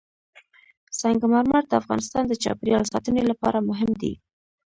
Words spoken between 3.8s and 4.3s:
دي.